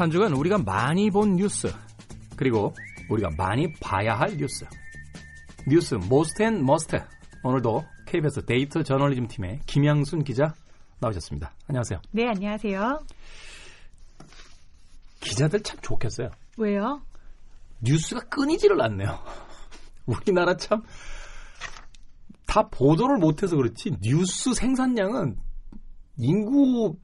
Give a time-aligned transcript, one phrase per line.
[0.00, 1.72] 한 주간 우리가 많이 본 뉴스
[2.36, 2.74] 그리고
[3.10, 4.64] 우리가 많이 봐야 할 뉴스
[5.68, 7.02] 뉴스 most and must
[7.42, 10.54] 오늘도 KBS 데이터 저널리즘 팀의 김양순 기자
[11.00, 11.52] 나오셨습니다.
[11.68, 12.00] 안녕하세요.
[12.12, 13.00] 네, 안녕하세요.
[15.20, 16.30] 기자들 참 좋겠어요.
[16.58, 17.00] 왜요?
[17.80, 19.18] 뉴스가 끊이지를 않네요.
[20.06, 20.82] 우리나라 참
[22.50, 25.36] 다 보도를 못해서 그렇지 뉴스 생산량은
[26.18, 26.96] 인구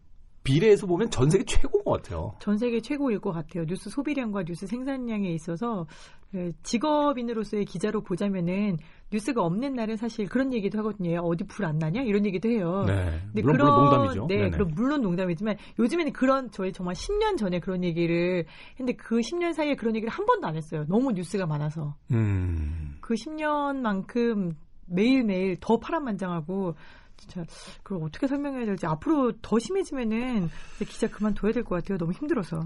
[0.47, 2.35] 비례해서 보면 전 세계 최고인 것 같아요.
[2.39, 3.65] 전 세계 최고일 것 같아요.
[3.67, 5.87] 뉴스 소비량과 뉴스 생산량에 있어서
[6.31, 8.79] 그 직업인으로서의 기자로 보자면은
[9.13, 11.21] 뉴스가 없는 날은 사실 그런 얘기도 하거든요.
[11.21, 12.85] 어디 불 안 나냐 이런 얘기도 해요.
[12.87, 13.21] 네.
[13.27, 14.27] 근데 물론, 그런 물론 농담이죠.
[14.29, 14.51] 네, 네네.
[14.51, 18.45] 그럼 물론 농담이지만 요즘에는 그런 저희 정말 10년 전에 그런 얘기를
[18.79, 20.85] 했는데 그 10년 사이에 그런 얘기를 한 번도 안 했어요.
[20.89, 22.97] 너무 뉴스가 많아서 음.
[23.01, 24.55] 그 10년만큼
[24.89, 26.75] 매일매일 더 파란만장하고
[27.17, 27.45] 진짜
[27.83, 30.51] 그걸 어떻게 설명해야 될지 앞으로 더 심해지면은
[30.87, 31.99] 기자 그만둬야 될 것 같아요.
[31.99, 32.61] 너무 힘들어서.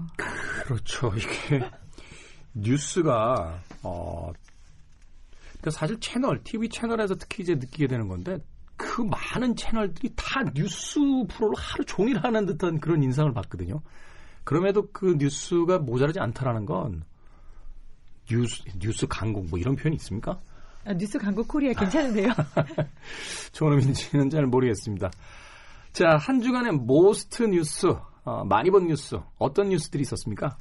[0.65, 1.11] 그렇죠.
[1.15, 1.69] 이게
[2.53, 4.31] 뉴스가 어
[5.61, 8.37] 그러니까 사실 채널, TV 채널에서 특히 이제 느끼게 되는 건데
[8.75, 13.81] 그 많은 채널들이 다 뉴스 프로를 하루 종일 하는 듯한 그런 인상을 받거든요.
[14.43, 17.03] 그럼에도 그 뉴스가 모자라지 않다라는 건
[18.27, 20.39] 뉴스 뉴스 강국 뭐 이런 표현이 있습니까?
[20.85, 22.29] 아, 뉴스 강국 코리아 괜찮은데요?
[23.53, 25.11] 좋은 의미인지는 잘 모르겠습니다.
[25.93, 27.87] 자, 한 주간의 most 뉴스,
[28.23, 30.57] 어, 많이 본 뉴스, 어떤 뉴스들이 있었습니까?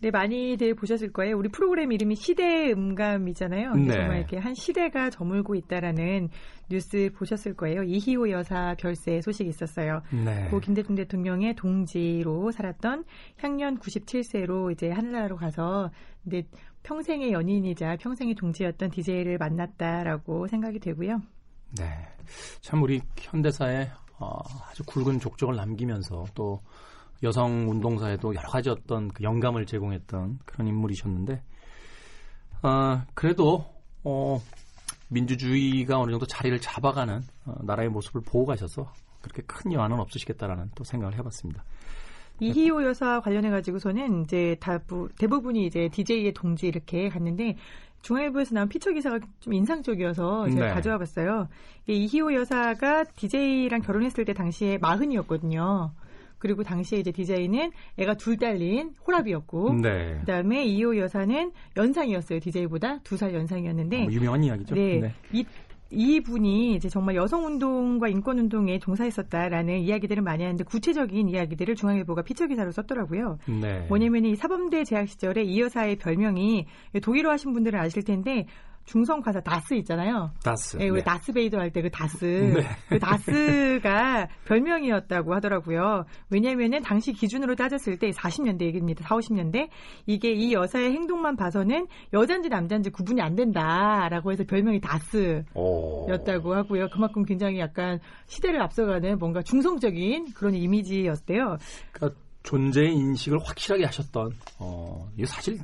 [0.00, 1.36] 네, 많이들 보셨을 거예요.
[1.36, 3.74] 우리 프로그램 이름이 시대 음감이잖아요.
[3.74, 3.94] 네.
[3.94, 6.28] 정말 이렇게 한 시대가 저물고 있다라는
[6.70, 7.82] 뉴스 보셨을 거예요.
[7.82, 10.02] 이희호 여사 별세 소식이 있었어요.
[10.12, 10.48] 네.
[10.50, 13.04] 고 김대중 대통령의 동지로 살았던
[13.38, 15.90] 향년 97세로 이제 하늘나라로 가서
[16.22, 16.46] 근데
[16.88, 21.20] 평생의 연인이자 평생의 동지였던 DJ를 만났다라고 생각이 되고요.
[21.76, 21.84] 네.
[22.62, 26.62] 참 우리 현대사에 어, 아주 굵은 족적을 남기면서 또
[27.22, 31.42] 여성 운동사에도 여러 가지 어떤 그 영감을 제공했던 그런 인물이셨는데,
[32.62, 33.66] 어, 그래도
[34.02, 34.40] 어,
[35.08, 40.84] 민주주의가 어느 정도 자리를 잡아가는 어, 나라의 모습을 보고 가셔서 그렇게 큰 여한은 없으시겠다라는 또
[40.84, 41.64] 생각을 해봤습니다.
[42.40, 47.56] 이희호 여사 관련해 가지고서는 이제 다부, 대부분이 이제 DJ의 동지 이렇게 갔는데
[48.02, 50.72] 중앙일보에서 나온 피처 기사가 좀 인상적이어서 제가 네.
[50.72, 51.48] 가져와 봤어요.
[51.88, 55.90] 이 이희호 여사가 DJ랑 결혼했을 때 당시에 마흔이었거든요.
[56.38, 60.18] 그리고 당시에 이제 DJ는 애가 둘 딸린 호랍이었고 네.
[60.20, 62.38] 그다음에 이희호 여사는 연상이었어요.
[62.38, 64.76] DJ보다 두 살 연상이었는데 뭐 유명한 이야기죠.
[64.76, 65.12] 네.
[65.32, 65.44] 이,
[65.90, 72.46] 이분이 이제 정말 여성 운동과 인권 운동에 종사했었다라는 이야기들을 많이 하는데 구체적인 이야기들을 중앙일보가 피처
[72.46, 73.38] 기사로 썼더라고요.
[73.60, 73.86] 네.
[73.88, 76.66] 뭐냐면 이 사범대 재학 시절에 이 여사의 별명이
[77.02, 78.46] 독일어 하신 분들은 아실 텐데
[78.88, 80.30] 중성 가사 다스 있잖아요.
[80.42, 80.78] 다스.
[80.80, 81.04] 예, 우리 네.
[81.04, 82.24] 다스 베이더 할 때 그 다스.
[82.56, 82.66] 네.
[82.88, 86.06] 그 다스가 별명이었다고 하더라고요.
[86.30, 89.04] 왜냐면은 당시 기준으로 따졌을 때 40년대 얘기입니다.
[89.06, 89.68] 4, 50년대.
[90.06, 96.54] 이게 이 여사의 행동만 봐서는 여잔지 남잔지 구분이 안 된다라고 해서 별명이 다스였다고 오.
[96.54, 96.88] 하고요.
[96.90, 101.58] 그만큼 굉장히 약간 시대를 앞서가는 뭔가 중성적인 그런 이미지였대요.
[101.92, 105.58] 그러니까 존재의 인식을 확실하게 하셨던 어 이게 사실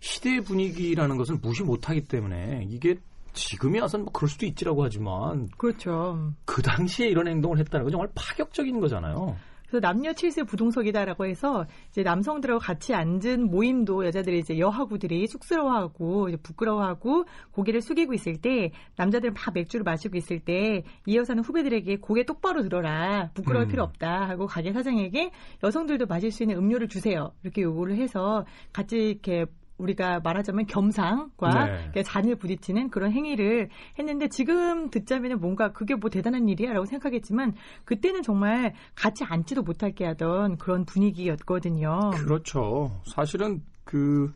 [0.00, 2.96] 시대의 분위기라는 것을 무시 못하기 때문에 이게
[3.32, 6.32] 지금이 와서는 뭐 그럴 수도 있지라고 하지만 그렇죠.
[6.44, 9.36] 그 당시에 이런 행동을 했다는 건 정말 파격적인 거잖아요.
[9.70, 17.24] 그래서 남녀 칠세 부동석이다라고 해서 이제 남성들하고 같이 앉은 모임도 여자들이 이제 여하구들이 쑥스러워하고 부끄러워하고
[17.52, 22.62] 고개를 숙이고 있을 때 남자들은 막 맥주를 마시고 있을 때 이 여사는 후배들에게 고개 똑바로
[22.62, 23.68] 들어라 부끄러울 음.
[23.68, 25.30] 필요 없다 하고 가게 사장에게
[25.62, 29.46] 여성들도 마실 수 있는 음료를 주세요 이렇게 요구를 해서 같이 이렇게
[29.80, 32.02] 우리가 말하자면 겸상과 네.
[32.02, 33.68] 잔을 부딪히는 그런 행위를
[33.98, 37.54] 했는데 지금 듣자면 뭔가 그게 뭐 대단한 일이야라고 생각하겠지만
[37.84, 42.10] 그때는 정말 같이 앉지도 못하게 하던 그런 분위기였거든요.
[42.14, 43.00] 그렇죠.
[43.06, 44.32] 사실은 그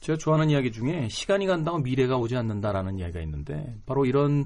[0.00, 4.44] 제가 좋아하는 이야기 중에 시간이 간다고 미래가 오지 않는다라는 이야기가 있는데 바로 이런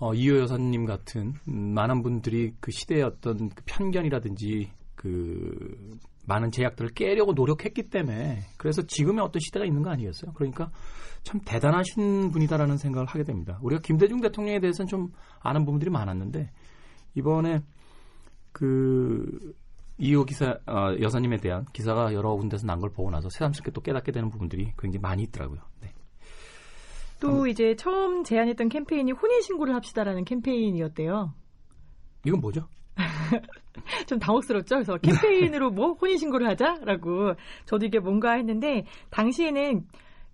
[0.00, 6.90] 어, 이호 여사님 같은 음, 많은 분들이 그 시대의 어떤 그 편견이라든지 그 많은 제약들을
[6.90, 10.32] 깨려고 노력했기 때문에 그래서 지금의 어떤 시대가 있는 거 아니겠어요?
[10.34, 10.70] 그러니까
[11.24, 13.58] 참 대단하신 분이다라는 생각을 하게 됩니다.
[13.62, 15.08] 우리가 김대중 대통령에 대해서는 좀
[15.40, 16.50] 아는 부분들이 많았는데
[17.14, 17.60] 이번에
[18.52, 19.54] 그
[19.98, 24.12] 이호 기사 어, 여사님에 대한 기사가 여러 군데서 난 걸 보고 나서 새삼스럽게 또 깨닫게
[24.12, 25.60] 되는 부분들이 굉장히 많이 있더라고요.
[25.80, 25.92] 네.
[27.20, 31.34] 또 이제 처음 제안했던 캠페인이 혼인 신고를 합시다라는 캠페인이었대요.
[32.24, 32.68] 이건 뭐죠?
[34.06, 34.76] 좀 당혹스럽죠.
[34.76, 37.34] 그래서 캠페인으로 뭐 혼인 신고를 하자라고
[37.64, 39.86] 저도 이게 뭔가 했는데 당시에는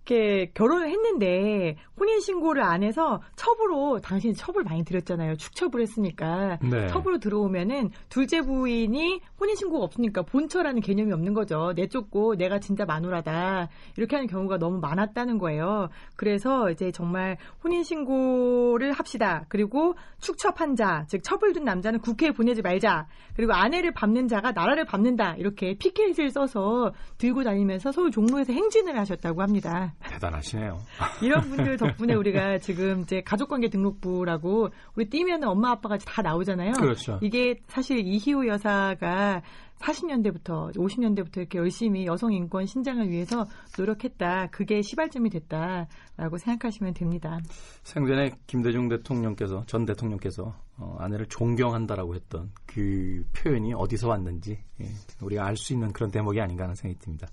[0.07, 5.37] 이렇게 결혼을 했는데 혼인 신고를 안 해서 첩으로 당신이 첩을 많이 들였잖아요.
[5.37, 6.89] 축첩을 했으니까 네.
[6.89, 11.73] 첩으로 들어오면은 둘째 부인이 혼인 신고가 없으니까 본처라는 개념이 없는 거죠.
[11.75, 15.89] 내쫓고 내가 진짜 마누라다 이렇게 하는 경우가 너무 많았다는 거예요.
[16.17, 19.47] 그래서 이제 정말 혼인 신고를 합시다.
[19.49, 23.07] 그리고 축첩한 자, 즉 첩을 둔 남자는 국회에 보내지 말자.
[23.37, 25.37] 그리고 아내를 밟는 자가 나라를 밟는다.
[25.37, 29.94] 이렇게 피켓을 써서 들고 다니면서 서울 종로에서 행진을 하셨다고 합니다.
[30.01, 30.79] 대단하시네요.
[31.23, 36.73] 이런 분들 덕분에 우리가 지금 이제 가족관계 등록부라고 우리 띄면은 엄마 아빠가 다 나오잖아요.
[36.73, 37.19] 그렇죠.
[37.23, 39.43] 이게 사실 이희호 여사가
[39.81, 43.47] 40년대부터 50년대부터 이렇게 열심히 여성 인권 신장을 위해서
[43.79, 44.49] 노력했다.
[44.51, 47.39] 그게 시발점이 됐다라고 생각하시면 됩니다.
[47.83, 54.87] 생전에 김대중 대통령께서 전 대통령께서 어, 아내를 존경한다라고 했던 그 표현이 어디서 왔는지 예,
[55.21, 57.29] 우리가 알 수 있는 그런 대목이 아닌가 하는 생각이 듭니다.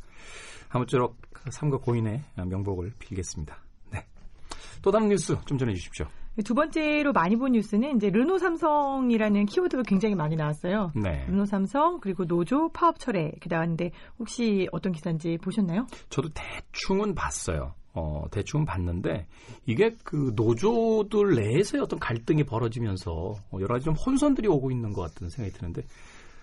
[0.71, 1.17] 아무쪼록
[1.51, 3.57] 삼가 고인의 명복을 빌겠습니다.
[3.91, 4.05] 네.
[4.81, 6.05] 또 다른 뉴스 좀 전해 주십시오.
[6.45, 10.91] 두 번째로 많이 본 뉴스는 이제 르노 삼성이라는 키워드가 굉장히 많이 나왔어요.
[10.95, 11.25] 네.
[11.27, 15.87] 르노 삼성 그리고 노조 파업 철회 이렇게 나왔는데 혹시 어떤 기사인지 보셨나요?
[16.09, 17.73] 저도 대충은 봤어요.
[17.93, 19.27] 어, 대충은 봤는데
[19.65, 25.01] 이게 그 노조들 내에서의 어떤 갈등이 벌어지면서 어, 여러 가지 좀 혼선들이 오고 있는 것
[25.01, 25.83] 같은 생각이 드는데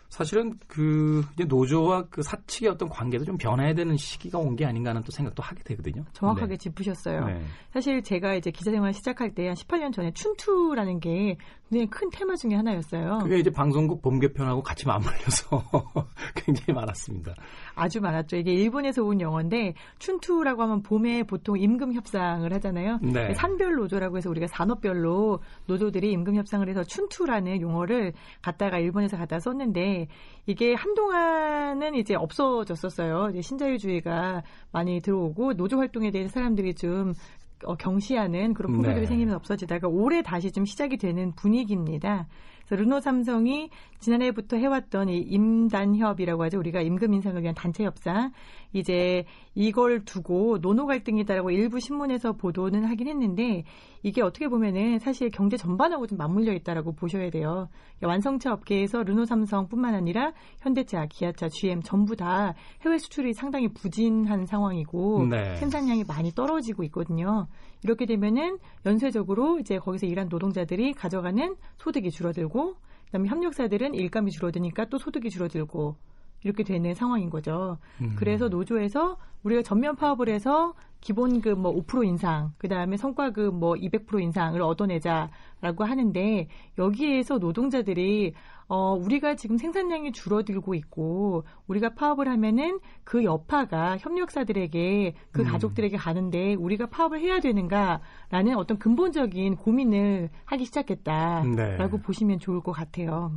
[0.09, 4.91] 사실은 그 이제 노조와 그 사측의 어떤 관계도 좀 변해야 되는 시기가 온 게 아닌가
[4.91, 6.05] 하는 또 생각도 하게 되거든요.
[6.15, 6.57] 정확하게 네.
[6.57, 7.27] 짚으셨어요.
[7.27, 7.43] 네.
[7.73, 11.37] 사실 제가 이제 기자 생활 시작할 때 한 18년 전에 춘투라는 게
[11.71, 13.19] 굉장히 큰 테마 중에 하나였어요.
[13.23, 15.63] 그게 이제 방송국 봄 개편하고 같이 맞물려서
[16.35, 17.35] 굉장히 많았습니다.
[17.75, 18.37] 아주 많았죠.
[18.37, 22.99] 이게 일본에서 온 영어인데 춘투라고 하면 봄에 보통 임금 협상을 하잖아요.
[23.03, 23.35] 네.
[23.35, 30.09] 산별 노조라고 해서 우리가 산업별로 노조들이 임금 협상을 해서 춘투라는 용어를 갖다가 일본에서 갖다 썼는데
[30.47, 33.29] 이게 한동안은 이제 없어졌었어요.
[33.31, 34.43] 이제 신자유주의가
[34.73, 37.38] 많이 들어오고 노조 활동에 대해서 사람들이 좀 어,
[37.79, 39.07] 경시하는 그런 포교들이 네.
[39.07, 42.27] 생기면서 없어지다가 올해 다시 좀 시작이 되는 분위기입니다.
[42.69, 46.59] 그래서 르노 삼성이 지난해부터 해왔던 이 임단협이라고 하죠.
[46.59, 48.33] 우리가 임금 인상을 위한 단체 협상.
[48.73, 49.25] 이제
[49.55, 53.65] 이걸 두고 노노 갈등이다라고 일부 신문에서 보도는 하긴 했는데
[54.03, 57.69] 이게 어떻게 보면은 사실 경제 전반하고 좀 맞물려 있다라고 보셔야 돼요.
[58.03, 62.55] 완성차 업계에서 르노 삼성뿐만 아니라 현대차, 기아차, GM 전부 다
[62.85, 65.57] 해외 수출이 상당히 부진한 상황이고 네.
[65.57, 67.49] 생산량이 많이 떨어지고 있거든요.
[67.83, 72.77] 이렇게 되면은 연쇄적으로 이제 거기서 일한 노동자들이 가져가는 소득이 줄어들고
[73.07, 75.97] 그다음에 협력사들은 일감이 줄어드니까 또 소득이 줄어들고
[76.45, 77.79] 이렇게 되는 상황인 거죠.
[78.01, 78.15] 음.
[78.17, 84.21] 그래서 노조에서 우리가 전면 파업을 해서 기본급 뭐 5% 인상, 그 다음에 성과급 뭐 200%
[84.21, 88.35] 인상을 얻어내자라고 하는데 여기에서 노동자들이
[88.69, 95.47] 어 우리가 지금 생산량이 줄어들고 있고 우리가 파업을 하면은 그 여파가 협력사들에게 그 음.
[95.47, 102.03] 가족들에게 가는데 우리가 파업을 해야 되는가라는 어떤 근본적인 고민을 하기 시작했다라고 네.
[102.03, 103.33] 보시면 좋을 것 같아요.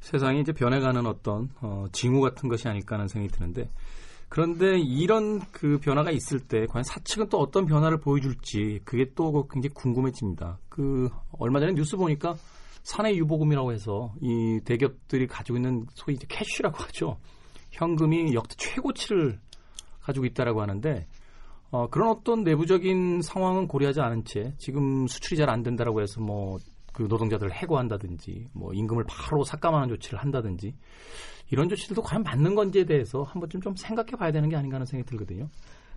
[0.00, 3.70] 세상이 이제 변해가는 어떤 어, 징후 같은 것이 아닐까 하는 생각이 드는데
[4.28, 9.72] 그런데 이런 그 변화가 있을 때 과연 사측은 또 어떤 변화를 보여줄지 그게 또 굉장히
[9.74, 10.58] 궁금해집니다.
[10.68, 11.08] 그
[11.38, 12.34] 얼마 전에 뉴스 보니까
[12.84, 17.18] 사내 유보금이라고 해서 이 대기업들이 가지고 있는 소위 이제 캐쉬라고 하죠.
[17.72, 19.40] 현금이 역대 최고치를
[20.00, 21.08] 가지고 있다라고 하는데
[21.70, 26.58] 어, 그런 어떤 내부적인 상황은 고려하지 않은 채 지금 수출이 잘 안 된다라고 해서 뭐
[26.94, 30.74] 그 노동자들을 해고한다든지 뭐 임금을 바로 삭감하는 조치를 한다든지
[31.50, 34.86] 이런 조치들도 과연 맞는 건지에 대해서 한번 좀, 좀 생각해 봐야 되는 게 아닌가 하는
[34.86, 35.48] 생각이 들거든요.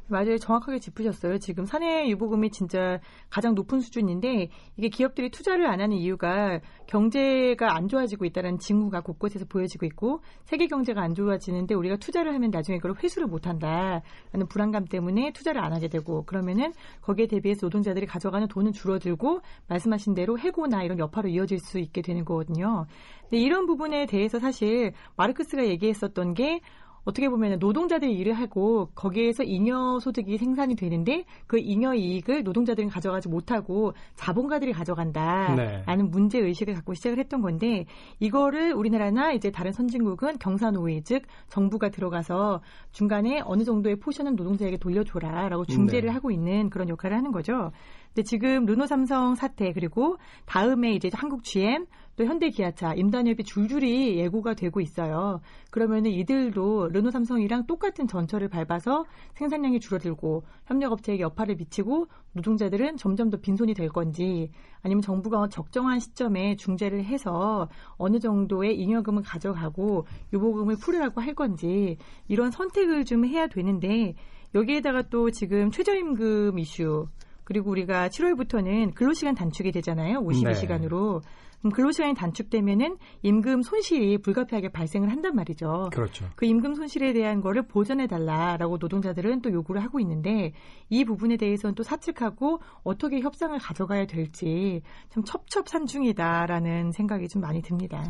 [0.10, 0.38] 맞아요.
[0.38, 1.38] 정확하게 짚으셨어요.
[1.40, 3.00] 지금 사내 유보금이 진짜
[3.30, 9.46] 가장 높은 수준인데 이게 기업들이 투자를 안 하는 이유가 경제가 안 좋아지고 있다는 징후가 곳곳에서
[9.50, 14.86] 보여지고 있고 세계 경제가 안 좋아지는데 우리가 투자를 하면 나중에 그걸 회수를 못 한다라는 불안감
[14.86, 16.72] 때문에 투자를 안 하게 되고 그러면은
[17.02, 22.24] 거기에 대비해서 노동자들이 가져가는 돈은 줄어들고 말씀하신 대로 해고나 이런 여파로 이어질 수 있게 되는
[22.24, 22.86] 거거든요.
[23.24, 26.62] 근데 이런 부분에 대해서 사실 마르크스가 얘기했었던 게
[27.08, 33.30] 어떻게 보면 노동자들이 일을 하고 거기에서 잉여 소득이 생산이 되는데 그 잉여 이익을 노동자들은 가져가지
[33.30, 36.04] 못하고 자본가들이 가져간다라는 네.
[36.04, 37.86] 문제 의식을 갖고 시작을 했던 건데
[38.20, 42.62] 이거를 우리나라나 이제 다른 선진국은 경사노위 즉 정부가 들어가서
[42.92, 46.14] 중간에 어느 정도의 포션은 노동자에게 돌려줘라라고 중재를 네.
[46.14, 47.72] 하고 있는 그런 역할을 하는 거죠.
[48.08, 51.86] 근데 지금 르노 삼성 사태 그리고 다음에 이제 한국 GM
[52.18, 55.40] 또 현대기아차 임단협이 줄줄이 예고가 되고 있어요.
[55.70, 59.06] 그러면은 이들도 르노삼성이랑 똑같은 전철을 밟아서
[59.36, 66.56] 생산량이 줄어들고 협력업체에게 여파를 미치고 노동자들은 점점 더 빈손이 될 건지 아니면 정부가 적정한 시점에
[66.56, 71.98] 중재를 해서 어느 정도의 잉여금을 가져가고 유보금을 풀으라고 할 건지
[72.28, 74.16] 이런 선택을 좀 해야 되는데
[74.56, 77.08] 여기에다가 또 지금 최저임금 이슈
[77.48, 80.20] 그리고 우리가 7월부터는 근로시간 단축이 되잖아요.
[80.20, 81.22] 52시간으로.
[81.22, 81.30] 네.
[81.60, 85.92] 그럼 근로시간이 단축되면은 임금 손실이 불가피하게 발생을 한단 말이죠.
[85.94, 86.26] 그렇죠.
[86.36, 90.52] 그 임금 손실에 대한 거를 보전해 달라라고 노동자들은 또 요구를 하고 있는데
[90.90, 98.04] 이 부분에 대해서는 또 사측하고 어떻게 협상을 가져가야 될지 참 첩첩산중이다라는 생각이 좀 많이 듭니다.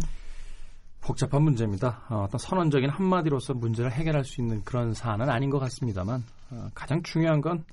[0.99, 2.01] 복잡한 문제입니다.
[2.09, 7.03] 어, 어떤 선언적인 한마디로서 문제를 해결할 수 있는 그런 사안은 아닌 것 같습니다만 어, 가장
[7.03, 7.63] 중요한 건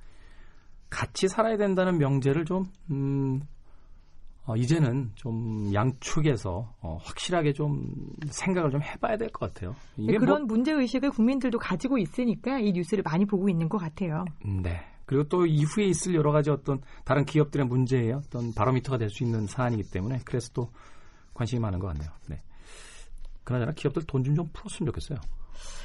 [0.94, 3.42] 같이 살아야 된다는 명제를 좀 음,
[4.46, 7.90] 어, 이제는 좀 양측에서 어, 확실하게 좀
[8.30, 9.74] 생각을 좀 해봐야 될 것 같아요.
[9.96, 14.24] 네, 그런 뭐, 문제 의식을 국민들도 가지고 있으니까 이 뉴스를 많이 보고 있는 것 같아요.
[14.44, 14.80] 네.
[15.06, 19.46] 그리고 또 이후에 있을 여러 가지 어떤 다른 기업들의 문제에 어떤 바로미터가 될 수 있는
[19.46, 20.70] 사안이기 때문에 그래서 또
[21.34, 22.10] 관심이 많은 것 같네요.
[22.28, 22.40] 네.
[23.44, 25.18] 그나저나 기업들 돈 좀좀 풀었으면 좋겠어요.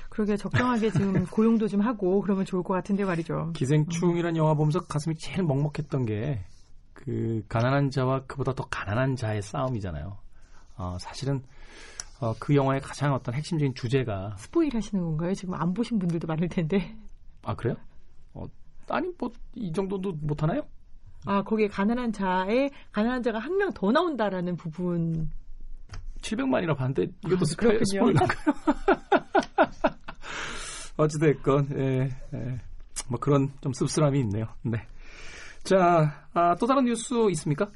[0.10, 3.52] 그러게 적정하게 지금 고용도 좀 하고 그러면 좋을 것 같은데 말이죠.
[3.56, 6.44] 기생충이라는 영화 보면서 가슴이 제일 먹먹했던 게
[6.94, 10.18] 그 가난한 자와 그보다 더 가난한 자의 싸움이잖아요.
[10.76, 11.42] 어, 사실은
[12.20, 15.34] 어, 그 영화의 가장 어떤 핵심적인 주제가 스포일 하시는 건가요?
[15.34, 16.94] 지금 안 보신 분들도 많을 텐데.
[17.44, 17.76] 아 그래요?
[18.34, 18.44] 어,
[18.90, 20.64] 아니 뭐 이 정도도 못 하나요?
[21.26, 25.30] 아 거기에 가난한 자의 가난한 자가 한 명 더 나온다라는 부분
[26.22, 28.28] 700만이나 봤는데 이것도 아, 스포일, 스포일러인가요?
[31.00, 32.60] 어찌됐건 예, 예,
[33.08, 34.48] 뭐 그런 좀 씁쓸함이 있네요.
[34.62, 34.86] 네.
[35.64, 37.70] 자, 아, 또 다른 뉴스 있습니까?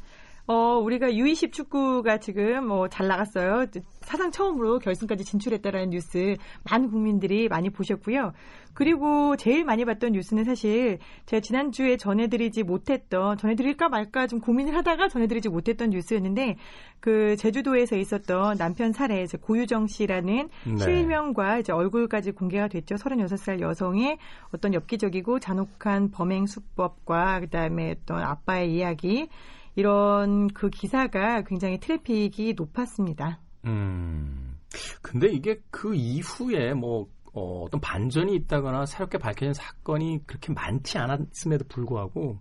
[0.46, 3.66] 어, 우리가 U20 축구가 지금 뭐 잘 나갔어요.
[4.02, 6.36] 사상 처음으로 결승까지 진출했다라는 뉴스
[6.70, 8.34] 많은 국민들이 많이 보셨고요.
[8.74, 15.08] 그리고 제일 많이 봤던 뉴스는 사실 제가 지난주에 전해드리지 못했던 전해드릴까 말까 좀 고민을 하다가
[15.08, 16.58] 전해드리지 못했던 뉴스였는데
[17.00, 20.78] 그 제주도에서 있었던 남편 살해 이제 고유정 씨라는 네.
[20.78, 22.96] 실명과 이제 얼굴까지 공개가 됐죠.
[22.96, 24.18] 36살 여성의
[24.54, 29.30] 어떤 엽기적이고 잔혹한 범행 수법과 그다음에 어떤 아빠의 이야기
[29.76, 33.40] 이런 그 기사가 굉장히 트래픽이 높았습니다.
[33.66, 34.58] 음.
[35.02, 41.66] 근데 이게 그 이후에 뭐 어, 어떤 반전이 있다거나 새롭게 밝혀진 사건이 그렇게 많지 않았음에도
[41.68, 42.38] 불구하고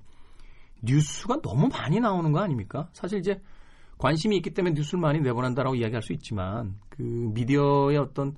[0.82, 2.88] 뉴스가 너무 많이 나오는 거 아닙니까?
[2.92, 3.40] 사실 이제
[3.98, 8.36] 관심이 있기 때문에 뉴스를 많이 내보낸다라고 이야기할 수 있지만 그 미디어의 어떤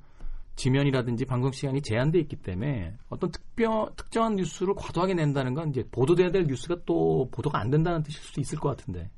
[0.56, 6.30] 지면이라든지 방송 시간이 제한돼 있기 때문에 어떤 특별 특정한 뉴스를 과도하게 낸다는 건 이제 보도돼야
[6.30, 9.10] 될 뉴스가 또 보도가 안 된다는 뜻일 수도 있을 것 같은데.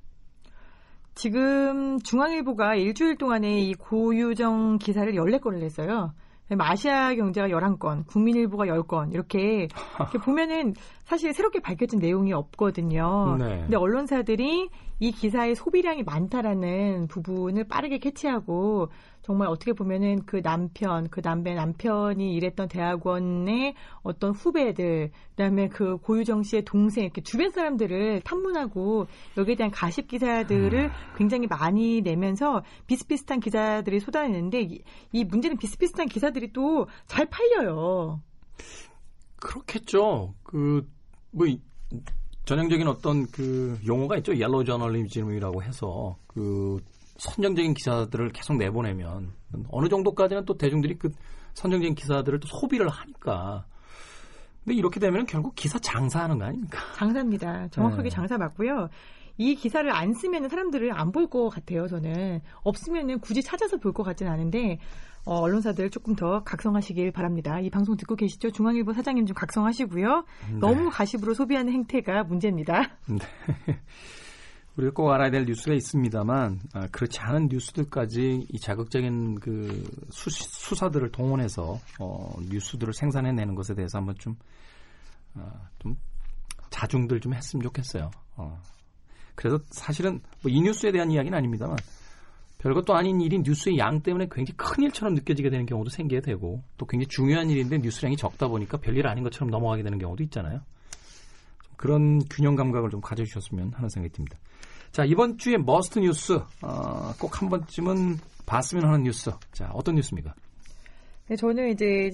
[1.15, 6.13] 지금 중앙일보가 일주일 동안에 이 고유정 기사를 14건을 냈어요.
[6.59, 9.67] 아시아 경제가 11건, 국민일보가 10건, 이렇게,
[9.99, 10.75] 이렇게 보면은
[11.05, 13.37] 사실 새롭게 밝혀진 내용이 없거든요.
[13.39, 13.63] 네.
[13.63, 14.69] 근데 언론사들이
[15.01, 18.91] 이 기사의 소비량이 많다라는 부분을 빠르게 캐치하고
[19.27, 26.45] 정말 어떻게 보면은 그 남편, 그 남배 남편이 일했던 대학원의 어떤 후배들, 그다음에 그 고유정
[26.45, 30.91] 씨의 동생 이렇게 주변 사람들을 탐문하고 여기에 대한 가십 기사들을 음.
[31.17, 38.21] 굉장히 많이 내면서 비슷비슷한 기사들이 쏟아내는데 이, 이 문제는 비슷비슷한 기사들이 또 잘 팔려요.
[39.37, 40.35] 그렇겠죠.
[40.43, 41.47] 그뭐
[42.45, 44.37] 전형적인 어떤 그 용어가 있죠.
[44.37, 46.81] 옐로우 저널리즘이라고 해서 그
[47.19, 49.33] 선정적인 기사들을 계속 내보내면
[49.71, 51.11] 어느 정도까지는 또 대중들이 그
[51.55, 53.65] 선정적인 기사들을 또 소비를 하니까.
[54.65, 56.79] 근데 이렇게 되면 결국 기사 장사하는 거 아닙니까?
[56.97, 57.69] 장사입니다.
[57.69, 58.09] 정확하게 네.
[58.11, 58.89] 장사 맞고요.
[59.39, 62.41] 이 기사를 안 쓰면 사람들을 안 볼 것 같아요, 저는.
[62.63, 64.79] 없으면 굳이 찾아서 볼 것 같지는 않은데,
[65.25, 67.61] 어, 언론사들 조금 더 각성하시길 바랍니다.
[67.61, 68.51] 이 방송 듣고 계시죠?
[68.51, 70.25] 중앙일보 사장님 좀 각성하시고요.
[70.53, 70.59] 네.
[70.59, 72.97] 너무 가십으로 소비하는 행태가 문제입니다.
[73.09, 73.19] 네.
[74.77, 81.11] 우리가 꼭 알아야 될 뉴스가 있습니다만 아, 그렇지 않은 뉴스들까지 이 자극적인 그 수, 사들을
[81.13, 84.37] 동원해서 어, 뉴스들을 생산해내는 것에 대해서 한번 좀,
[85.35, 85.97] 어, 좀
[86.71, 88.11] 자중들 좀 했으면 좋겠어요.
[88.37, 88.61] 어.
[89.35, 91.77] 그래서 사실은 뭐 이 뉴스에 대한 이야기는 아닙니다만
[92.59, 96.87] 별것도 아닌 일이 뉴스의 양 때문에 굉장히 큰 일처럼 느껴지게 되는 경우도 생기게 되고 또
[96.87, 100.61] 굉장히 중요한 일인데 뉴스량이 적다 보니까 별일 아닌 것처럼 넘어가게 되는 경우도 있잖아요.
[101.77, 104.39] 그런 균형 감각을 좀 가져주셨으면 하는 생각이 듭니다.
[104.97, 109.31] 자, 이번 주에 must 뉴스, 어, 꼭 한 번쯤은 봤으면 하는 뉴스.
[109.53, 110.35] 자, 어떤 뉴스입니까?
[111.29, 112.13] 네, 저는 이제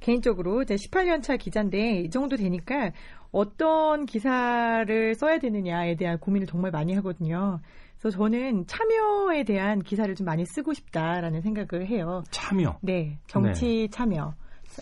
[0.00, 2.92] 개인적으로 이제 18년 차 기자인데 이 정도 되니까
[3.32, 7.60] 어떤 기사를 써야 되느냐에 대한 고민을 정말 많이 하거든요.
[7.98, 12.24] 그래서 저는 참여에 대한 기사를 좀 많이 쓰고 싶다라는 생각을 해요.
[12.30, 12.78] 참여?
[12.80, 13.88] 네, 정치 네.
[13.90, 14.32] 참여.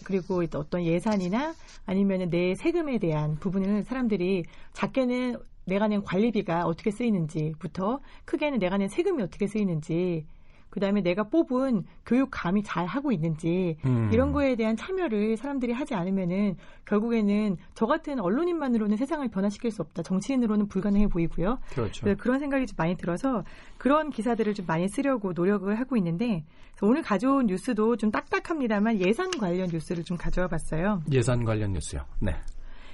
[0.04, 1.52] 그리고 어떤 예산이나
[1.84, 8.88] 아니면 내 세금에 대한 부분을 사람들이 작게는 내가 낸 관리비가 어떻게 쓰이는지부터 크게는 내가 낸
[8.88, 10.26] 세금이 어떻게 쓰이는지
[10.70, 14.10] 그다음에 내가 뽑은 교육 감이 잘 하고 있는지 음.
[14.12, 20.02] 이런 거에 대한 참여를 사람들이 하지 않으면은 결국에는 저 같은 언론인만으로는 세상을 변화시킬 수 없다.
[20.02, 21.58] 정치인으로는 불가능해 보이고요.
[21.70, 22.02] 그렇죠.
[22.04, 23.44] 그래서 그런 생각이 좀 많이 들어서
[23.78, 26.44] 그런 기사들을 좀 많이 쓰려고 노력을 하고 있는데
[26.82, 31.02] 오늘 가져온 뉴스도 좀 딱딱합니다만 예산 관련 뉴스를 좀 가져와 봤어요.
[31.10, 32.04] 예산 관련 뉴스요.
[32.20, 32.34] 네.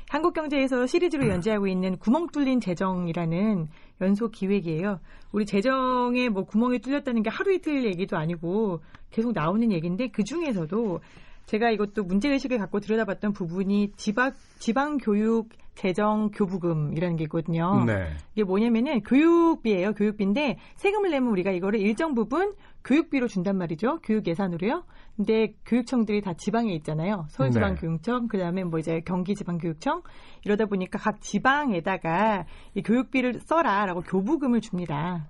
[0.09, 3.69] 한국경제에서 시리즈로 연재하고 있는 구멍 뚫린 재정이라는
[4.01, 5.01] 연속 기획이에요.
[5.33, 8.81] 우리 재정에 뭐 구멍이 뚫렸다는 게 하루 이틀 얘기도 아니고
[9.11, 11.01] 계속 나오는 얘기인데 그 중에서도
[11.47, 17.85] 제가 이것도 문제의식을 갖고 들여다봤던 부분이 지방, 지방교육 재정 교부금이라는 게 있거든요.
[17.85, 18.09] 네.
[18.35, 19.93] 이게 뭐냐면은 교육비예요.
[19.93, 22.53] 교육비인데 세금을 내면 우리가 이거를 일정 부분
[22.85, 24.01] 교육비로 준단 말이죠.
[24.03, 24.85] 교육 예산으로요.
[25.17, 27.27] 근데 교육청들이 다 지방에 있잖아요.
[27.29, 30.03] 서울지방교육청, 그다음에 뭐 이제 경기지방교육청
[30.45, 35.29] 이러다 보니까 각 지방에다가 이 교육비를 써라라고 교부금을 줍니다.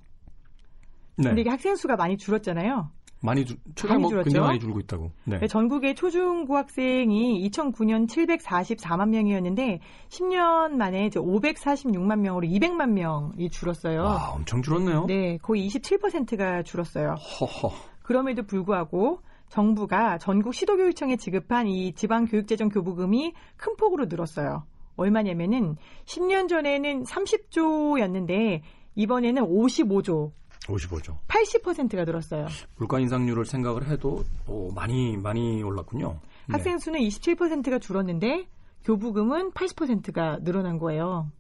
[1.17, 1.29] 네.
[1.29, 2.91] 근데 이게 학생 수가 많이 줄었잖아요.
[3.25, 4.25] 많이 줄, 최근 많이 뭐 줄었죠?
[4.25, 5.11] 굉장히 많이 줄고 있다고.
[5.25, 5.47] 네.
[5.47, 14.03] 전국의 초중고 학생이 2009년 744만 명이었는데 10년 만에 이제 546만 명으로 200만 명이 줄었어요.
[14.03, 15.07] 와, 엄청 줄었네요.
[15.07, 17.15] 네, 거의 27%가 줄었어요.
[17.15, 17.73] 허허.
[18.03, 24.65] 그럼에도 불구하고 정부가 전국 시도교육청에 지급한 이 지방교육재정 교부금이 큰 폭으로 늘었어요.
[24.97, 28.61] 얼마냐면은 10년 전에는 30조였는데
[28.97, 30.33] 이번에는 55조,
[30.67, 31.19] 55조.
[31.29, 32.47] 80%가 늘었어요.
[32.77, 36.21] 물가 인상률을 생각을 해도 오, 많이 많이 올랐군요.
[36.47, 36.53] 네.
[36.53, 38.47] 학생 수는 27%가 줄었는데
[38.85, 41.31] 교부금은 80%가 늘어난 거예요.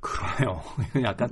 [0.00, 0.62] 그러네요.
[1.02, 1.30] 약간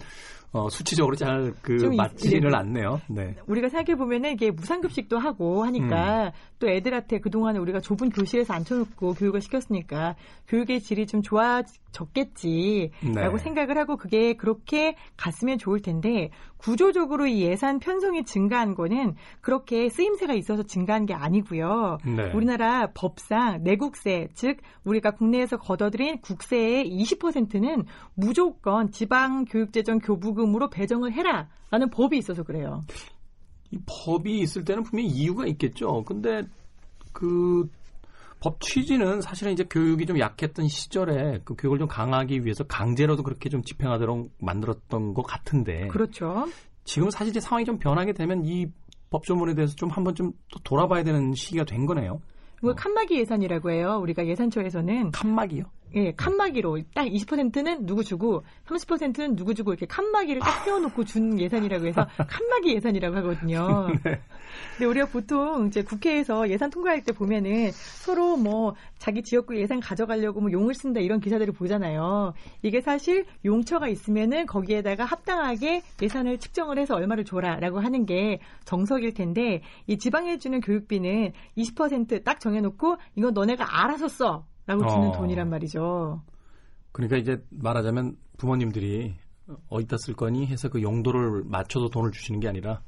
[0.54, 2.56] 어, 수치적으로 잘 그 맞지는 네.
[2.56, 3.00] 않네요.
[3.08, 3.34] 네.
[3.46, 9.40] 우리가 생각해 보면은 이게 무상급식도 하고 하니까 또 애들한테 그동안에 우리가 좁은 교실에서 앉혀놓고 교육을
[9.40, 10.14] 시켰으니까
[10.49, 13.38] 교육의 질이 좀 좋아졌겠지라고 네.
[13.38, 20.32] 생각을 하고 그게 그렇게 갔으면 좋을 텐데 구조적으로 이 예산 편성이 증가한 거는 그렇게 쓰임새가
[20.34, 21.99] 있어서 증가한 게 아니고요.
[22.04, 22.32] 네.
[22.32, 31.13] 우리나라 법상 내국세, 즉 우리가 국내에서 걷어들인 국세의 20%는 무조건 지방 교육재정 교부금 으로 배정을
[31.13, 32.83] 해라라는 법이 있어서 그래요.
[33.71, 36.02] 이 법이 있을 때는 분명히 이유가 있겠죠.
[36.04, 36.43] 근데
[37.13, 37.69] 그
[38.45, 43.49] 법 취지는 사실은 이제 교육이 좀 약했던 시절에 그 교육을 좀 강화하기 위해서 강제로도 그렇게
[43.49, 46.45] 좀 집행하도록 만들었던 것 같은데 그렇죠.
[46.85, 48.67] 지금 사실 이제 상황이 좀 변하게 되면 이
[49.09, 52.21] 법조문에 대해서 좀 한번 좀또 돌아봐야 되는 시기가 된 거네요.
[52.63, 53.99] 이거 칸막이 예산이라고 해요.
[54.02, 55.65] 우리가 예산처에서는 칸막이요.
[55.97, 61.87] 예, 칸막이로 딱 20%는 누구 주고 30%는 누구 주고 이렇게 칸막이를 딱 세워놓고 준 예산이라고
[61.87, 63.87] 해서 칸막이 예산이라고 하거든요.
[64.76, 70.41] 근데 우리가 보통 이제 국회에서 예산 통과할 때 보면은 서로 뭐 자기 지역구 예산 가져가려고
[70.41, 72.35] 뭐 용을 쓴다 이런 기사들을 보잖아요.
[72.63, 79.63] 이게 사실 용처가 있으면은 거기에다가 합당하게 예산을 측정을 해서 얼마를 줘라라고 하는 게 정석일 텐데
[79.87, 84.45] 이 지방에 주는 교육비는 20%딱 정해놓고 이건 너네가 알아서 써.
[84.67, 85.13] 라고 주는 어.
[85.13, 86.23] 돈이란 말이죠.
[86.93, 89.15] 그러니까 이제 말하자면 부모님들이
[89.69, 92.83] 어디다 쓸 거니 해서 그 용도를 맞춰서 돈을 주시는 게 아니라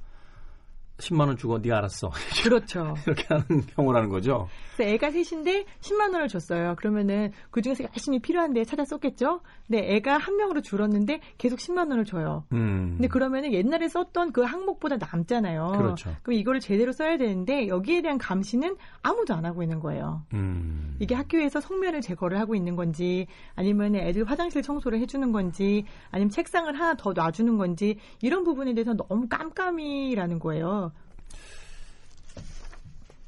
[0.99, 2.11] 10만 원 주고 네가 알았어
[2.43, 2.95] 그렇죠.
[3.07, 4.49] 이렇게 하는 경우라는 거죠.
[4.77, 6.75] 그래서 애가 셋인데 10만 원을 줬어요.
[6.77, 9.41] 그러면은 그 중에서 열심히 필요한데 찾아 썼겠죠?
[9.67, 12.45] 근데 애가 한 명으로 줄었는데 계속 10만 원을 줘요.
[12.53, 12.95] 음.
[12.97, 15.73] 근데 그러면은 옛날에 썼던 그 항목보다 남잖아요.
[15.77, 16.15] 그렇죠.
[16.23, 20.23] 그럼 이거를 제대로 써야 되는데 여기에 대한 감시는 아무도 안 하고 있는 거예요.
[20.35, 20.97] 음.
[20.99, 26.73] 이게 학교에서 성면을 제거를 하고 있는 건지 아니면 애들 화장실 청소를 해주는 건지 아니면 책상을
[26.79, 30.86] 하나 더 놔주는 건지 이런 부분에 대해서 너무 깜깜이라는 거예요.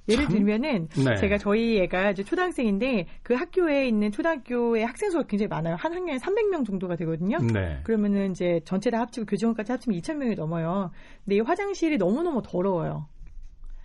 [0.09, 1.16] 예를 참, 들면은 네.
[1.16, 5.77] 제가 저희 애가 이제 초등학생인데 그 학교에 있는 초등학교의 학생 수가 굉장히 많아요.
[5.79, 7.38] 한 학년에 300명 정도가 되거든요.
[7.38, 7.81] 네.
[7.85, 10.90] 그러면은 이제 전체 다 합치고 교직원까지 합치면 2,000명이 넘어요.
[11.25, 13.07] 근데 이 화장실이 너무너무 더러워요.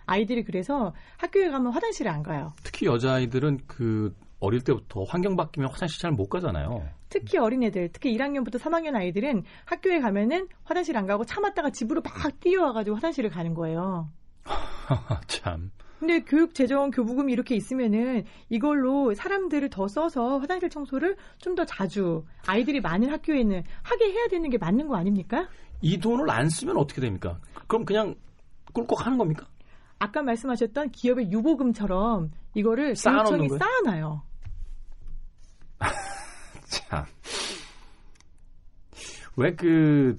[0.06, 2.52] 아이들이 그래서 학교에 가면 화장실에 안 가요.
[2.62, 6.86] 특히 여자아이들은 그 어릴 때부터 환경 바뀌면 화장실 잘 못 가잖아요.
[7.08, 12.96] 특히 어린애들, 특히 1학년부터 3학년 아이들은 학교에 가면은 화장실 안 가고 참았다가 집으로 막 뛰어와가지고
[12.96, 14.10] 화장실을 가는 거예요.
[15.28, 15.70] 참.
[15.98, 22.24] 근데 교육 재정 교부금이 이렇게 있으면은 이걸로 사람들을 더 써서 화장실 청소를 좀 더 자주
[22.46, 25.48] 아이들이 많은 학교에는 하게 해야 되는 게 맞는 거 아닙니까?
[25.80, 27.38] 이 돈을 안 쓰면 어떻게 됩니까?
[27.68, 28.16] 그럼 그냥
[28.72, 29.46] 꿀꺽 하는 겁니까?
[30.00, 33.58] 아까 말씀하셨던 기업의 유보금처럼 이거를 쌓아놓는 거예요?
[33.58, 34.22] 쌓아놔요.
[36.66, 37.04] 참.
[39.36, 40.18] 왜 그,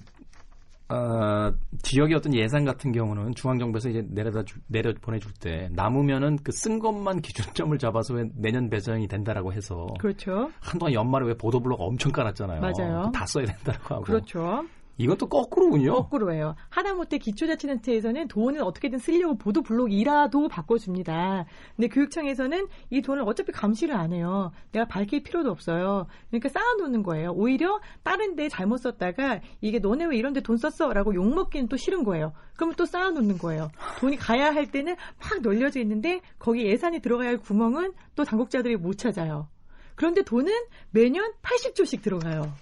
[0.88, 6.52] 어, 지역의 어떤 예산 같은 경우는 중앙정부에서 이제 내려다 주, 내려 보내줄 때 남으면은 그
[6.52, 10.50] 쓴 것만 기준점을 잡아서 왜 내년 배정이 된다라고 해서 그렇죠.
[10.60, 12.60] 한동안 연말에 왜 보도블록 엄청 깔았잖아요.
[12.60, 13.10] 맞아요.
[13.12, 14.04] 다 써야 된다고 하고.
[14.04, 14.64] 그렇죠.
[14.98, 15.92] 이것도 거꾸로군요.
[15.94, 16.54] 거꾸로예요.
[16.70, 21.44] 하다못해 기초자치단체에서는 돈을 어떻게든 쓰려고 보도 블록이라도 바꿔줍니다.
[21.76, 24.52] 근데 교육청에서는 이 돈을 어차피 감시를 안 해요.
[24.72, 26.06] 내가 밝힐 필요도 없어요.
[26.30, 27.32] 그러니까 쌓아놓는 거예요.
[27.32, 30.92] 오히려 다른 데 잘못 썼다가 이게 너네 왜 이런 데 돈 썼어?
[30.92, 32.32] 라고 욕먹기는 또 싫은 거예요.
[32.54, 33.68] 그러면 또 쌓아놓는 거예요.
[33.98, 38.96] 돈이 가야 할 때는 막 널려져 있는데 거기 예산이 들어가야 할 구멍은 또 당국자들이 못
[38.96, 39.48] 찾아요.
[39.96, 40.52] 그런데 돈은
[40.90, 42.52] 매년 80조씩 들어가요.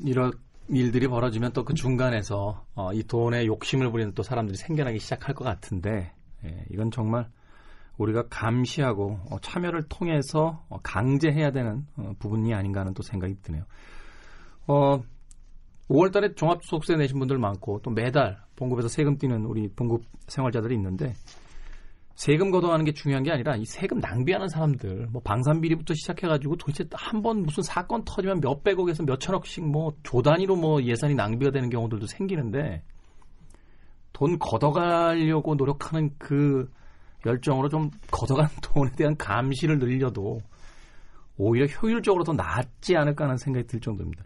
[0.00, 0.32] 이런
[0.68, 5.44] 일들이 벌어지면 또 그 중간에서 어, 이 돈에 욕심을 부리는 또 사람들이 생겨나기 시작할 것
[5.44, 6.12] 같은데
[6.44, 7.28] 예, 이건 정말
[7.98, 13.64] 우리가 감시하고 어, 참여를 통해서 어, 강제해야 되는 어, 부분이 아닌가 하는 또 생각이 드네요.
[14.66, 15.02] 어,
[15.88, 21.14] 5월 달에 종합소득세 내신 분들 많고 또 매달 봉급에서 세금 띄는 우리 봉급 생활자들이 있는데
[22.14, 27.22] 세금 걷어가는 게 중요한 게 아니라 이 세금 낭비하는 사람들, 뭐 방산비리부터 시작해가지고 도대체 한
[27.22, 32.82] 번 무슨 사건 터지면 몇백억에서 몇천억씩 뭐 조단위로 뭐 예산이 낭비가 되는 경우들도 생기는데
[34.12, 36.70] 돈 걷어가려고 노력하는 그
[37.26, 40.40] 열정으로 좀 걷어간 돈에 대한 감시를 늘려도
[41.36, 44.22] 오히려 효율적으로 더 낫지 않을까 하는 생각이 들 정도입니다.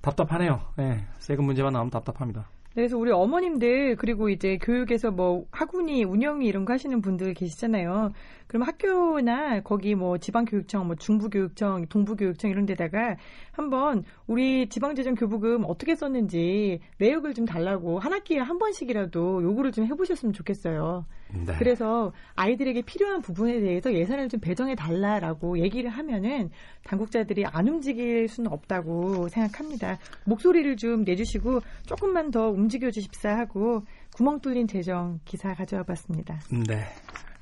[0.00, 0.60] 답답하네요.
[0.76, 2.48] 네, 세금 문제만 나오면 답답합니다.
[2.76, 8.12] 그래서 우리 어머님들 그리고 이제 교육에서 뭐 학군이 운영이 이런 거 하시는 분들 계시잖아요.
[8.46, 13.16] 그럼 학교나 거기 뭐 지방교육청, 뭐 중부교육청, 동부교육청 이런 데다가
[13.52, 20.34] 한번 우리 지방재정교부금 어떻게 썼는지 내역을 좀 달라고 한 학기에 한 번씩이라도 요구를 좀 해보셨으면
[20.34, 21.06] 좋겠어요.
[21.46, 21.54] 네.
[21.58, 26.50] 그래서 아이들에게 필요한 부분에 대해서 예산을 좀 배정해 달라라고 얘기를 하면은
[26.84, 29.98] 당국자들이 안 움직일 수는 없다고 생각합니다.
[30.24, 36.40] 목소리를 좀 내주시고 조금만 더 움직여 주십사 하고 구멍 뚫린 재정 기사 가져와 봤습니다.
[36.50, 36.84] 네.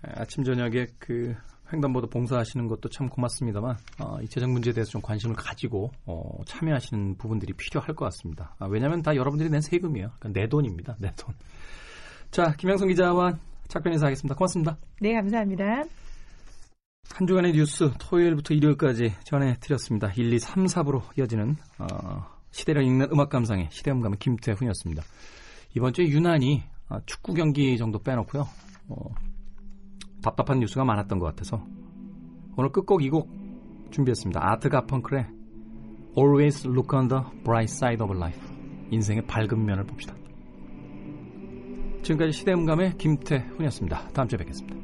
[0.02, 1.34] 아침 저녁에 그
[1.72, 7.16] 횡단보도 봉사하시는 것도 참 고맙습니다만 어, 이 재정 문제에 대해서 좀 관심을 가지고 어, 참여하시는
[7.16, 8.54] 부분들이 필요할 것 같습니다.
[8.58, 10.10] 아, 왜냐하면 다 여러분들이 낸 세금이에요.
[10.18, 10.96] 그러니까 내 돈입니다.
[10.98, 11.34] 내 돈.
[12.30, 14.34] 자, 김영성 기자와 작별 인사하겠습니다.
[14.34, 14.76] 고맙습니다.
[15.00, 15.84] 네, 감사합니다.
[17.14, 20.12] 한 주간의 뉴스 토요일부터 일요일까지 전해드렸습니다.
[20.14, 25.03] 1, 2, 3, 4부로 이어지는 어, 시대를 읽는 음악 감상의 시대음감의 김태훈이었습니다.
[25.77, 28.47] 이번 주에 유난히 아, 축구 경기 정도 빼놓고요.
[28.88, 29.14] 어,
[30.23, 31.67] 답답한 뉴스가 많았던 것 같아서
[32.57, 33.29] 오늘 끝곡 이 곡
[33.90, 34.40] 준비했습니다.
[34.40, 35.27] 아트 가펑클의
[36.17, 38.40] Always Look on the Bright Side of Life
[38.90, 40.14] 인생의 밝은 면을 봅시다.
[42.03, 44.09] 지금까지 시대음감의 김태훈이었습니다.
[44.11, 44.84] 다음 주에 뵙겠습니다.